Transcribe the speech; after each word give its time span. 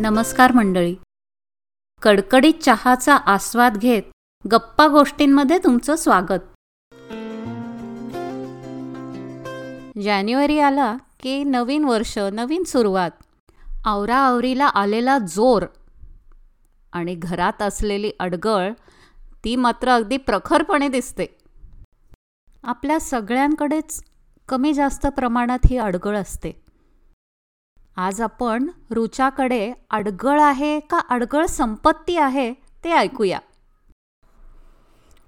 नमस्कार 0.00 0.52
मंडळी. 0.52 0.96
कडकडीत 2.02 2.54
चहाचा 2.62 3.16
आस्वाद 3.16 3.76
घेत 3.76 4.02
गप्पा 4.52 4.88
गोष्टींमध्ये 4.88 5.58
तुमचं 5.58 5.96
स्वागत. 5.96 6.40
जानेवारी 9.98 10.58
आला 10.58 10.96
की 11.20 11.44
नवीन 11.44 11.84
वर्ष 11.84 12.18
नवीन 12.18 12.64
सुरुवात. 12.64 13.10
आवराआवरीला 13.84 14.66
आलेला 14.66 15.18
जोर 15.18 15.62
आणि 16.92 17.14
घरात 17.14 17.62
असलेली 17.62 18.10
अडगळ 18.20 18.72
ती 19.44 19.56
मात्र 19.56 19.88
अगदी 19.88 20.16
प्रखरपणे 20.16 20.88
दिसते. 20.88 21.38
आपल्या 22.64 23.00
सगळ्यांकडेच 23.00 24.02
कमी 24.48 24.72
जास्त 24.74 25.06
प्रमाणात 25.06 25.58
ही 25.70 25.78
अडगळ 25.78 26.16
असते. 26.16 26.69
आज 28.00 28.20
आपण 28.20 28.68
रुचाकडे 28.90 29.72
अडगळ 29.90 30.40
आहे 30.40 30.80
का 30.80 31.00
अडगळ 31.08 31.46
संपत्ती 31.46 32.16
आहे 32.16 32.52
ते 32.52 32.90
ऐकूया. 32.90 33.38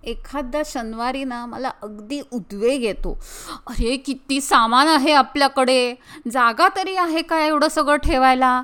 एखाद्या 0.04 0.62
शनिवारी 0.66 1.24
ना 1.24 1.46
मला 1.46 1.70
अगदी 1.82 2.22
उद्वेग 2.32 2.82
येतो. 2.82 3.18
अरे 3.66 3.96
किती 3.96 4.40
सामान 4.40 4.88
आहे 4.88 5.12
आपल्याकडे? 5.12 5.94
जागा 6.32 6.68
तरी 6.76 6.96
आहे 6.96 7.22
का 7.22 7.40
एवढं 7.40 7.68
सगळं 7.68 7.96
ठेवायला? 7.96 8.62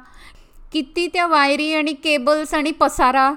किती 0.73 1.07
त्या 1.07 1.27
वायरी 1.27 1.75
आणि 1.75 1.93
केबल्स 1.93 2.55
आणि 2.55 2.71
पसारा? 2.71 3.33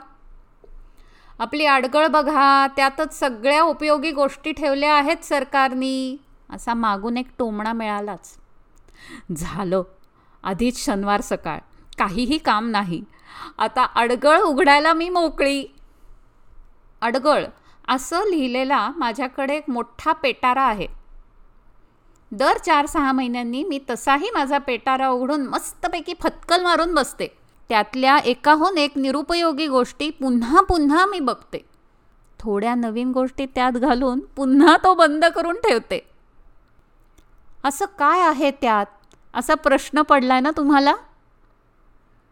आपली 1.39 1.65
अडगळ 1.65 2.07
बघा 2.07 2.67
त्यातच 2.67 3.19
सगळ्या 3.19 3.61
उपयोगी 3.61 4.11
गोष्टी 4.11 4.51
ठेवल्या 4.51 4.95
आहेत 4.95 5.25
सरकारनी. 5.25 6.17
असा 6.49 6.73
मागून 6.73 7.17
एक 7.17 7.27
टोमणा 7.37 7.73
मिळालाच. 7.73 8.37
झालं. 9.35 9.83
आधीच 10.43 10.85
शनिवार 10.85 11.21
सकाळ. 11.21 11.57
काहीही 11.97 12.37
काम 12.37 12.69
नाही. 12.69 13.03
आता 13.57 13.85
अडगळ 13.95 14.39
उघडायला 14.39 14.93
मी 14.93 15.09
मोकळी. 15.09 15.65
अडगळ 17.01 17.43
असं 17.87 18.29
लिहिलेला 18.29 18.91
माझ्याकडे 18.97 19.55
एक 19.55 19.69
मोठा 19.69 20.11
पेटारा 20.11 20.61
आहे. 20.61 20.87
दर 22.31 22.57
चार 22.57 22.85
सहा 22.85 23.11
महिन्यांनी 23.11 23.63
मी 23.63 23.79
तसाही 23.89 24.29
माझा 24.33 24.57
पेटारा 24.57 25.09
उघडून 25.09 25.41
मस्तपैकी 25.47 26.13
फतकल 26.23 26.63
मारून 26.63 26.93
बसते. 26.93 27.27
त्यातल्या 27.69 28.17
एकाहून 28.17 28.77
एक 28.77 28.91
निरुपयोगी 28.95 29.67
गोष्टी 29.67 30.09
पुन्हा 30.09 30.61
पुन्हा 30.61 31.05
मी 31.05 31.19
बघते. 31.19 31.65
थोड्या 32.39 32.75
नवीन 32.75 33.11
गोष्टी 33.11 33.45
त्यात 33.45 33.71
घालून 33.71 34.19
पुन्हा 34.19 34.77
तो 34.77 34.93
बंद 34.93 35.25
करून 35.25 35.55
ठेवते. 35.55 36.09
असं 37.63 37.85
काय 37.85 38.21
आहे 38.21 38.51
त्यात? 38.51 38.85
असा 39.33 39.55
प्रश्न 39.55 40.01
पडला 40.01 40.33
आहे 40.33 40.41
ना 40.41 40.51
तुम्हाला? 40.57 40.93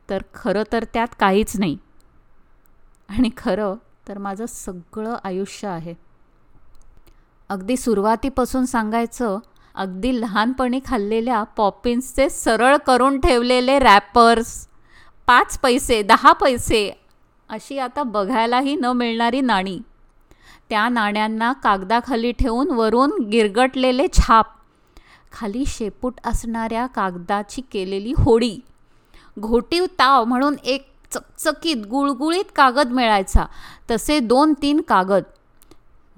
तर 0.10 0.22
खरं 0.34 0.64
तर 0.72 0.84
त्यात 0.84 1.08
काहीच 1.20 1.60
नाही. 1.60 1.78
आणि 3.10 3.30
खरं 3.38 3.76
तर 4.08 4.18
माझं 4.18 4.46
सगळं 4.46 5.18
आयुष्य 5.24 5.68
आहे. 5.68 5.94
अगदी 7.50 7.78
सुरुवातीपासून 7.78 8.66
सांगायचं 8.66 9.40
अगदी 9.76 10.22
लहानपणी 10.22 10.80
खाल्लेल्या 10.86 11.44
पॉपिन्सचे 11.44 12.30
सरळ 12.30 12.78
करून 12.78 13.20
ठेवलेले 13.20 13.80
रॅपर्स 13.80 14.68
पाच 15.28 15.60
पैसे 15.60 16.02
दहा 16.02 16.34
पैसे 16.34 16.94
अशी 17.50 17.80
आता 17.80 18.04
बघायलाही 18.04 18.76
न 18.76 18.86
मिळणारी 18.86 19.42
नाणी. 19.42 19.80
त्या 20.70 20.90
नाण्यांना 20.90 21.54
कागदाखाली 21.54 22.32
ठेवून 22.32 22.72
वरून 22.72 23.12
गिरगटलेले 23.32 24.08
छाप. 24.14 24.59
खाली 25.32 25.64
शेपूट 25.68 26.14
असणाऱ्या 26.26 26.86
कागदाची 26.86 27.62
केलेली 27.62 28.14
होडी. 28.18 28.60
घोटीव 29.40 29.86
ताव 29.86 30.24
म्हणून 30.26 30.56
एक 30.64 30.88
चकचकीत 31.12 31.86
गुळगुळीत 31.86 32.46
कागद 32.56 32.92
मिळायचा. 32.92 33.46
तसे 33.92 34.20
दोन 34.20 34.54
तीन 34.62 34.82
कागद. 34.82 35.24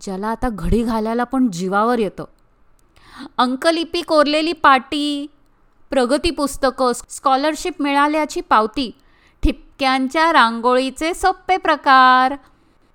ज्याला 0.02 0.28
आता 0.28 0.50
घडी 0.52 0.84
घालायला 0.84 1.24
पण 1.24 1.52
जीवावर 1.52 2.00
येतं. 2.00 2.26
अंकलिपी 3.38 4.02
कोरलेली 4.02 4.54
पाटी 4.54 5.28
प्रगती 5.90 6.32
पुस्तकं 6.32 6.92
स्कॉलरशिप 7.10 7.82
मिळाल्याची 7.82 8.42
पावती 8.42 8.92
ठिपक्यांच्या 9.44 10.34
रांगोळीचे 10.34 11.14
सोप्पे 11.14 11.58
प्रकार. 11.58 12.36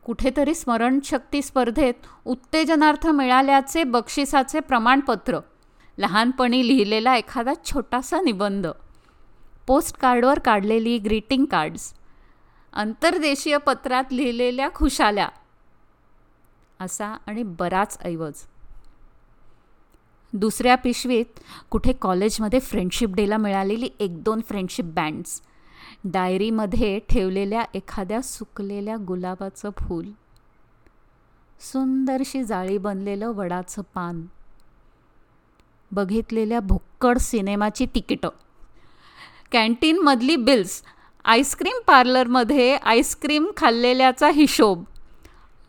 कुठेतरी 0.05 0.55
स्मरणशक्ती 0.55 1.43
स्पर्धेत 1.43 1.95
उत्तेजनार्थ 2.25 3.07
मिळाल्याचे 3.07 3.85
बक्षिसाचे 3.85 4.61
प्रमाणपत्र. 4.61 5.39
लहानपणी 5.99 6.69
लिहिलेला 6.69 7.17
एखादा 7.17 7.53
छोटासा 7.65 8.21
निबंध. 8.21 8.67
पोस्ट 9.67 9.97
कार्डवर 9.97 10.39
काढलेली 10.39 10.99
ग्रीटिंग 10.99 11.45
कार्ड्स. 11.45 11.95
अंतर्देशीय 12.73 13.59
पत्रात 13.59 14.05
लिहिलेल्या 14.13 14.69
खुशाल्या. 14.75 15.29
असा 16.81 17.07
आणि 17.27 17.43
बराच 17.43 17.99
ऐवज. 18.05 18.35
दुसऱ्या 20.33 20.75
पिशवीत 20.75 21.25
कुठे 21.71 21.93
कॉलेजमध्ये 21.93 22.61
फ्रेंडशिप 22.61 23.11
डेला 23.15 23.37
मिळालेली 23.37 23.89
एक 24.01 24.23
दोन 24.23 24.41
फ्रेंडशिप 24.41 24.85
बँड्स. 24.85 25.41
डायरीमध्ये 26.05 26.99
ठेवलेल्या 26.99 27.65
एखाद्या 27.75 28.23
सुकलेल्या 28.23 28.97
गुलाबाचं 28.97 29.71
फूल. 29.71 30.07
सुंदरशी 31.61 32.45
जाळी 32.45 32.79
बनलेलं 32.79 33.29
वडाचं 33.29 33.83
पान. 33.95 34.27
बघितलेल्या 35.93 36.61
भुक्कड 36.61 37.19
सिनेमाची 37.19 37.87
तिकीटं. 37.87 38.29
कॅन्टीनमधली 39.53 40.37
बिल्स 40.37 40.83
आईस्क्रीम 41.25 41.79
पार्लरमध्ये 41.87 42.77
आईस्क्रीम 42.77 43.47
खाल्लेल्याचा 43.57 44.29
हिशोब 44.29 44.85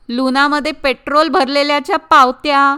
लुनामध्ये 0.10 0.72
पेट्रोल 0.72 1.28
भरलेल्याच्या 1.28 1.98
पावत्या 1.98 2.78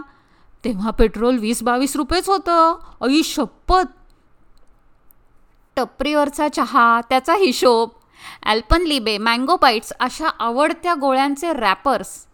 तेव्हा 0.64 0.90
पेट्रोल 0.90 1.38
वीस 1.38 1.62
बावीस 1.62 1.96
रुपयेच 1.96 2.28
होतं. 2.28 2.76
अई 3.00 3.22
शपथ! 3.22 3.84
टपरीवरचा 5.76 6.48
चहा 6.48 7.00
त्याचा 7.00 7.34
हिशोब. 7.34 7.90
ॲल्पनलिबे 8.42 9.18
मँगो 9.18 9.56
बाईट्स 9.56 9.92
अशा 10.00 10.28
आवडत्या 10.38 10.94
गोळ्यांचे 10.94 11.52
रॅपर्स. 11.52 12.26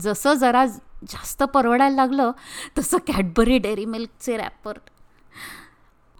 जसं 0.00 0.34
जरा 0.34 0.66
जास्त 1.08 1.42
परवडायला 1.42 1.96
लागलं 1.96 2.30
तसं 2.78 2.98
कॅडबरी 2.98 3.58
डेअरी 3.58 3.84
मिल्कचे 3.84 4.36
रॅपर 4.36 4.78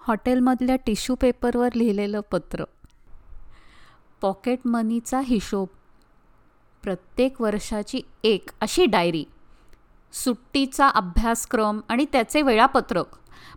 हॉटेलमधल्या 0.07 0.77
टिश्यू 0.77 1.17
पेपरवर 1.21 1.69
लिहिलेलं 1.75 2.21
पत्र. 2.21 2.65
पॉकेट 4.21 4.59
मनीचा 4.65 5.21
हिशोब. 5.21 5.69
प्रत्येक 6.83 7.41
वर्षाची 7.41 8.01
एक 8.25 8.51
अशी 8.61 8.87
डायरी 8.87 9.25
सुट्टीचा 10.13 10.89
अभ्यासक्रम 10.89 11.81
आणि 11.89 12.05
त्याचे 12.13 12.43
वेळापत्रक. 12.43 13.07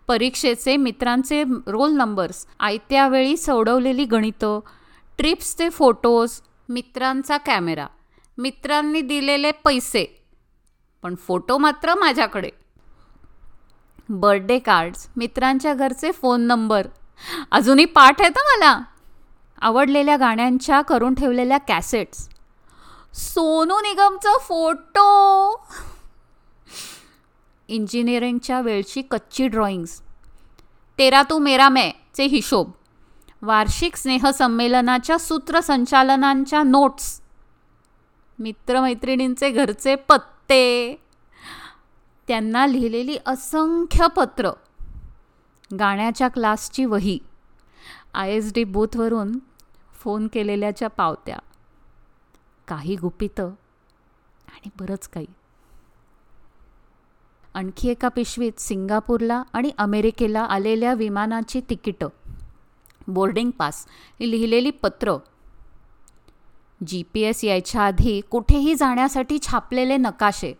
परीक्षेचे 0.08 0.76
मित्रांचे 0.76 1.44
रोल 1.66 1.92
नंबर्स 1.92 2.46
आयत्या 2.60 3.08
वेळी 3.08 3.36
सोडवलेली 3.36 4.04
गणितं. 4.04 4.60
ट्रिप्सचे 5.18 5.70
फोटोज 5.70 6.40
मित्रांचा 6.68 7.36
कॅमेरा 7.36 7.86
मित्रांनी 8.38 9.00
दिलेले 9.00 9.50
पैसे. 9.50 10.19
पण 11.02 11.14
फोटो 11.14 11.58
मात्र 11.58 11.94
माझ्याकडे. 11.94 12.50
बर्थडे 14.08 14.58
कार्ड्स 14.58 15.08
मित्रांच्या 15.16 15.74
घरचे 15.74 16.12
फोन 16.12 16.40
नंबर. 16.40 16.86
अजूनही 17.50 17.84
पाठ 17.84 18.20
आहेत 18.20 18.38
मला. 18.38 18.80
आवडलेल्या 19.60 20.16
गाण्यांच्या 20.16 20.80
करून 20.80 21.14
ठेवलेल्या 21.14 21.58
कॅसेट्स. 21.58 22.28
सोनू 23.14 23.80
निगमचा 23.80 24.38
फोटो. 24.38 25.66
इंजिनिअरिंगच्या 27.68 28.60
वेळची 28.60 29.02
कच्ची 29.02 29.46
ड्रॉइंग्स. 29.48 30.02
तेरा 30.98 31.22
तू 31.30 31.38
मेरा 31.38 31.68
मे 31.68 31.90
चे 32.14 32.24
हिशोब. 32.24 32.70
वार्षिक 33.42 33.96
स्नेहसंमेलनाच्या 33.96 35.18
सूत्रसंचालनांच्या 35.18 36.62
नोट्स. 36.62 37.20
मित्रमैत्रिणींचे 38.38 39.50
घरचे 39.50 39.94
ते. 40.50 40.94
त्यांना 42.28 42.66
लिहिलेली 42.66 43.18
असंख्य 43.26 44.06
पत्र. 44.16 44.50
गाण्याच्या 45.78 46.28
क्लासची 46.28 46.84
वही. 46.84 47.18
आय 48.14 48.32
एस 48.32 48.52
डी 48.54 48.64
बूथवरून 48.64 49.38
फोन 49.92 50.28
केलेल्याच्या 50.32 50.88
पावत्या. 50.88 51.36
काही 52.68 52.96
गुपितं 52.96 53.46
आणि 54.48 54.68
बरंच 54.78 55.08
काही. 55.08 55.26
आणखी 57.54 57.88
एका 57.88 58.08
पिशवीत 58.08 58.52
सिंगापूरला 58.58 59.42
आणि 59.52 59.70
अमेरिकेला 59.78 60.40
आलेल्या 60.40 60.94
विमानाची 60.94 61.60
तिकीटं. 61.70 62.08
Boarding 63.08 63.50
pass. 63.50 63.86
ही 64.20 64.30
लिहिलेली 64.30 64.70
पत्र. 64.70 65.16
जी 66.86 67.02
पी 67.12 67.20
एस 67.20 67.44
यायच्या 67.44 67.82
आधी 67.82 68.20
कुठेही 68.30 68.74
जाण्यासाठी 68.74 69.38
छापलेले 69.38 69.96
नकाशे. 69.96 70.52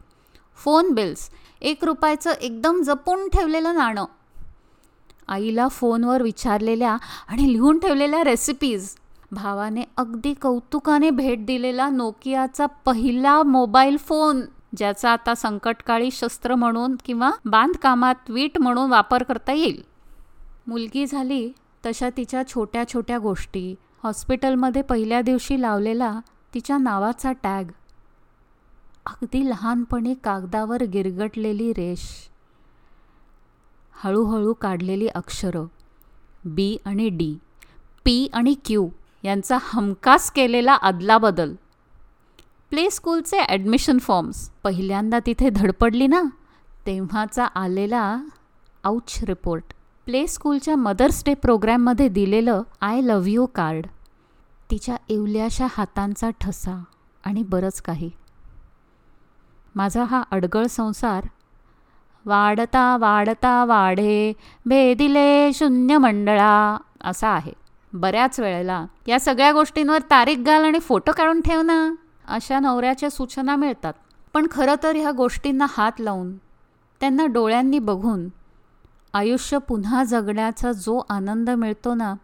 फोन 0.64 0.90
बिल्स 0.90 1.30
एक 1.60 1.84
रुपयाचं 1.84 2.30
एकदम 2.30 2.82
जपून 2.82 3.28
ठेवलेलं 3.28 3.74
नाणं. 3.74 4.04
आईला 5.28 5.68
फोनवर 5.68 6.22
विचारलेल्या 6.22 6.96
आणि 7.28 7.52
लिहून 7.52 7.78
ठेवलेल्या 7.78 8.24
रेसिपीज 8.24 8.94
भावाने 9.32 9.82
अगदी 9.96 10.34
कौतुकाने 10.34 11.10
भेट 11.10 11.44
दिलेला 11.46 11.88
नोकियाचा 11.88 12.66
पहिला 12.66 13.42
मोबाईल 13.42 13.96
फोन 13.96 14.40
ज्याचा 14.76 15.10
आता 15.10 15.34
संकटकाळी 15.34 16.10
शस्त्र 16.12 16.54
म्हणून 16.54 16.96
किंवा 17.04 17.30
बांधकामात 17.44 18.30
वीट 18.30 18.58
म्हणून 18.58 18.90
वापर 18.90 19.22
करता 19.22 19.52
येईल. 19.52 19.82
मुलगी 20.66 21.06
झाली 21.06 21.52
तशा 21.86 22.08
तिच्या 22.16 22.42
छोट्या 22.48 22.88
छोट्या 22.88 23.18
गोष्टी 23.18 23.74
हॉस्पिटलमध्ये 24.02 24.82
पहिल्या 24.82 25.20
दिवशी 25.22 25.60
लावलेला 25.62 26.20
तिच्या 26.54 26.76
नावाचा 26.78 27.32
टॅग. 27.32 27.64
अगदी 29.06 29.48
लहानपणी 29.50 30.14
कागदावर 30.24 30.82
गिरगटलेली 30.82 31.72
रेष. 31.72 32.02
हळूहळू 33.94 34.52
काढलेली 34.52 35.08
अक्षरं. 35.08 35.66
बी 36.44 36.76
आणि 36.84 37.08
डी 37.08 37.34
पी 38.04 38.28
आणि 38.34 38.54
क्यू 38.64 38.88
यांचा 39.24 39.58
हमखास 39.62 40.30
केलेला 40.30 40.74
अदलाबदल 40.74 41.54
प्ले 42.70 42.90
स्कूलचे 42.90 43.38
ॲडमिशन 43.38 43.98
फॉर्म्स. 43.98 44.48
पहिल्यांदा 44.62 45.18
तिथे 45.26 45.50
धडपडली 45.50 46.06
ना? 46.06 46.22
तेव्हाचा 46.86 47.44
आलेला 47.44 48.16
आउच 48.84 49.18
रिपोर्ट 49.22 49.74
प्ले 50.06 50.26
स्कूलच्या 50.26 50.74
मदर्स 50.76 51.22
डे 51.26 51.34
प्रोग्रॅममध्ये 51.34 52.08
दिलेलं 52.08 52.62
आय 52.80 53.00
लव्ह 53.00 53.28
यू 53.30 53.46
कार्ड 53.46 53.86
तिच्या 54.70 54.96
इवल्याशा 55.08 55.66
हातांचा 55.70 56.30
ठसा 56.40 56.76
आणि 57.24 57.42
बरंच 57.42 57.80
काही. 57.82 58.10
माझा 59.74 60.04
हा 60.04 60.22
अडगळ 60.30 60.66
संसार 60.66 61.26
वाढता 62.24 62.96
वाढता 62.96 63.64
वाढे 63.64 64.32
भेदिले 64.66 65.52
शून्य 65.54 65.98
मंडळा 65.98 66.76
असा 67.04 67.28
आहे. 67.28 67.52
बऱ्याच 67.92 68.40
वेळेला 68.40 68.84
या 69.08 69.20
सगळ्या 69.20 69.52
गोष्टींवर 69.52 70.00
तारीख 70.10 70.36
घाल 70.36 70.64
आणि 70.64 70.78
फोटो 70.78 71.12
काढून 71.16 71.40
ठेव 71.40 71.62
ना. 71.62 71.80
अशा 72.28 72.60
नवऱ्याच्या 72.60 73.10
सूचना 73.10 73.56
मिळतात. 73.56 73.92
पण 74.34 74.46
खरं 74.50 74.74
तर 74.82 74.96
ह्या 74.96 75.10
गोष्टींना 75.10 75.66
हात 75.70 76.00
लावून 76.00 76.36
त्यांना 77.00 77.26
डोळ्यांनी 77.26 77.78
बघून 77.78 78.28
आयुष्य 79.14 79.58
पुन्हा 79.58 80.04
जगण्याचा 80.04 80.72
जो 80.72 81.00
आनंद 81.10 81.50
मिळतो 81.50 81.94
ना 81.94 82.14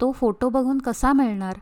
तो 0.00 0.12
फोटो 0.12 0.48
बघून 0.48 0.78
कसा 0.78 1.12
मिळणार? 1.12 1.58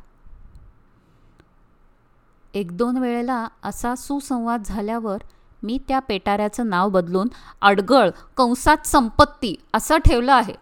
एक 2.55 2.77
दोन 2.77 2.97
वेळेला 2.97 3.49
असा 3.65 3.95
सुसंवाद 3.95 4.63
झाल्यावर 4.65 5.23
मी 5.63 5.79
त्या 5.89 5.99
पेटाऱ्याचं 5.99 6.69
नाव 6.69 6.89
बदलून 6.89 7.29
अडगळ 7.63 8.11
कंसात 8.37 8.87
संपत्ती 8.87 9.55
असं 9.75 9.97
ठेवलं 9.97 10.33
आहे. 10.33 10.55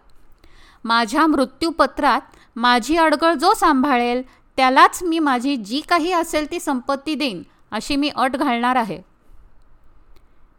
माझ्या 0.83 1.27
मृत्यूपत्रात 1.27 2.21
माझी 2.55 2.97
अडगळ 2.97 3.33
जो 3.33 3.53
सांभाळेल 3.53 4.21
त्यालाच 4.57 5.03
मी 5.03 5.19
माझी 5.19 5.55
जी 5.55 5.81
काही 5.81 6.11
असेल 6.11 6.51
ती 6.51 6.59
संपत्ती 6.59 7.15
देईन 7.15 7.43
अशी 7.71 7.95
मी 7.95 8.09
अट 8.09 8.35
घालणार 8.35 8.75
आहे. 8.75 9.01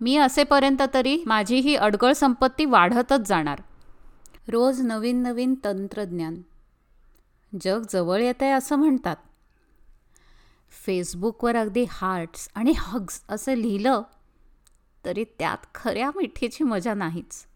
मी 0.00 0.17
असेपर्यंत 0.17 0.82
तरी 0.94 1.23
माझी 1.26 1.56
ही 1.56 1.75
अडगळ 1.75 2.12
संपत्ती 2.12 2.64
वाढतच 2.64 3.29
जाणार. 3.29 3.62
रोज 4.49 4.81
नवीन 4.81 5.23
नवीन 5.23 5.55
तंत्रज्ञान. 5.64 6.43
जग 7.61 7.82
जवळ 7.91 8.20
येत 8.20 8.43
आहे 8.43 8.50
असं 8.50 8.76
म्हणतात. 8.76 9.17
फेसबुकवर 10.87 11.56
अगदी 11.56 11.85
हार्ट्स 11.91 12.49
आणि 12.55 12.73
हग्स 12.79 13.23
असं 13.29 13.55
लिहिलं 13.55 14.02
तरी 15.05 15.25
त्यात 15.25 15.58
खऱ्या 15.75 16.11
मिठीची 16.17 16.64
मजा 16.64 16.94
नाहीच. 16.94 17.47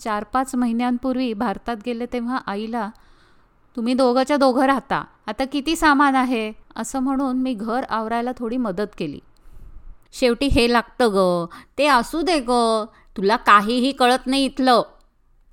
चार 0.00 0.24
पाच 0.24 0.54
महिन्यांपूर्वी 0.54 1.32
भारतात 1.32 1.76
गेले 1.86 2.06
तेव्हा 2.06 2.36
आईला 2.36 2.90
तुम्ही 3.76 3.94
दोघंच्या 3.94 4.36
दोघं 4.36 4.64
राहता. 4.64 5.04
आता 5.26 5.44
किती 5.44 5.76
सामान 5.76 6.16
आहे? 6.16 6.52
असं 6.76 7.00
म्हणून 7.00 7.36
मी 7.36 7.54
घर 7.54 7.84
आवरायला 7.88 8.30
थोडी 8.38 8.56
मदत 8.56 8.96
केली. 8.98 9.20
शेवटी 10.12 10.46
हे 10.46 10.72
लागतं 10.72 11.08
ग. 11.12 11.46
ते 11.78 11.86
असू 11.86 12.22
दे 12.22 12.40
ग. 12.48 12.84
तुला 13.16 13.36
काहीही 13.36 13.92
कळत 13.92 14.26
नाही 14.26 14.44
इथलं. 14.44 14.82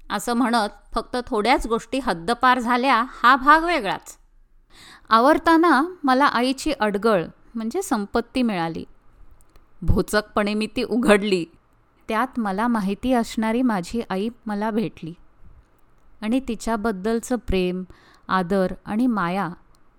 असं 0.10 0.34
म्हणत 0.34 0.96
फक्त 0.96 1.18
थोड्याच 1.28 1.68
गोष्टी 1.68 2.00
हद्दपार 2.00 2.60
झाल्या. 2.60 3.04
हा 3.24 3.36
भाग 3.36 3.64
वेगळाच. 3.64 4.18
आवरताना 5.10 5.84
मला 6.04 6.26
आईची 6.26 6.72
अडगळ 6.72 7.26
म्हणजे 7.56 7.82
संपत्ती 7.82 8.42
मिळाली. 8.42 8.86
भोचकपणे 9.82 10.54
मी 10.54 10.68
ती 10.68 10.84
उघडली. 10.84 11.46
त्यात 12.08 12.40
मला 12.40 12.68
माहिती 12.68 13.14
असणारी 13.14 13.62
माझी 13.62 14.02
आई 14.10 14.30
मला 14.46 14.72
भेटली. 14.72 15.14
आणि 16.22 16.40
तिच्याबद्दलचं 16.40 17.36
प्रेम 17.36 17.84
आदर 18.28 18.72
आणि 18.86 19.08
माया 19.08 19.50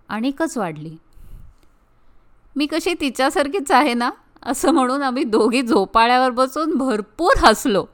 आणिकच 0.09 0.59
वाढली. 0.59 0.97
मी 2.57 2.67
कशी 2.67 2.95
तिच्यासारखीच 3.01 3.73
आहे 3.73 3.95
ना? 3.95 4.11
असं 4.47 4.71
म्हणून 4.71 5.03
आम्ही 5.03 5.25
दोघी 5.25 5.63
झोपाळ्यावर 5.63 6.31
बसून 6.31 6.75
भरपूर 6.75 7.33
हसलो. 7.39 7.85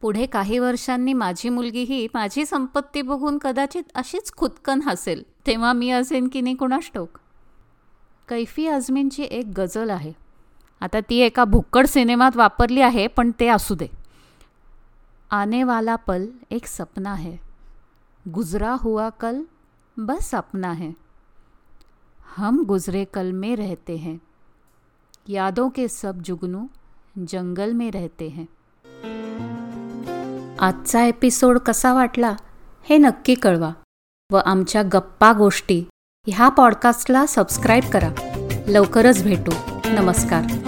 पुढे 0.00 0.26
काही 0.26 0.58
वर्षांनी 0.58 1.12
माझी 1.12 1.48
मुलगीही 1.48 2.06
माझी 2.14 2.46
संपत्ती 2.46 3.02
बघून 3.02 3.38
कदाचित 3.38 3.82
अशीच 3.94 4.32
खुदकन 4.32 4.80
हसेल 4.82 5.22
तेव्हा 5.46 5.72
मी 5.72 5.90
असेन 5.90 6.28
की 6.28 6.40
नाही 6.40 6.54
कुणास 6.54 6.90
टोक 6.94 7.18
कैफी 8.28 8.66
आझमींची 8.68 9.22
एक 9.22 9.46
गजल 9.56 9.90
आहे. 9.90 10.12
आता 10.80 11.00
ती 11.00 11.16
एका 11.16 11.44
भुक्कड 11.44 11.86
सिनेमात 11.86 12.36
वापरली 12.36 12.80
आहे 12.80 13.06
पण 13.06 13.30
ते 13.40 13.48
असू 13.48 13.74
दे. 13.74 13.86
आनेवाला 15.30 15.96
पल 15.96 16.26
एक 16.50 16.66
सपना 16.66 17.14
है. 17.14 17.36
गुजरा 18.34 18.76
हुआ 18.80 19.08
कल 19.08 19.40
बस 19.96 20.34
अपना 20.34 20.72
है. 20.72 20.90
हम 22.36 22.62
गुजरे 22.68 23.04
कल 23.04 23.30
में 23.30 23.56
रहते 23.58 23.96
हैं. 23.96 24.27
यादों 25.30 25.70
के 25.70 25.88
सब 25.88 26.22
जुगनू 26.22 26.66
जंगल 27.18 27.72
में 27.72 27.90
रहते 27.90 28.28
हैं। 28.28 28.44
आजचा 30.58 31.02
एपिसोड 31.02 31.58
कसा 31.58 31.92
वाटला 31.92 32.36
हे 32.90 32.98
नक्की 32.98 33.34
कळवा 33.34 33.72
व 34.32 34.36
आमच्या 34.36 34.82
गप्पा 34.82 35.32
गोष्टी 35.32 35.84
ह्या 36.26 36.48
पॉडकास्टला 36.48 37.26
सबस्क्राईब 37.26 37.84
करा. 37.92 38.10
लवकरच 38.68 39.22
भेटू. 39.22 39.52
नमस्कार. 39.86 40.67